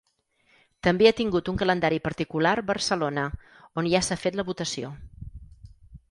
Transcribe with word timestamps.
També 0.85 1.07
ha 1.09 1.15
tingut 1.17 1.51
un 1.51 1.59
calendari 1.61 1.99
particular 2.07 2.53
Barcelona, 2.69 3.25
on 3.81 3.89
ja 3.91 4.01
s’ha 4.07 4.17
fet 4.23 4.39
la 4.39 4.47
votació. 4.49 4.91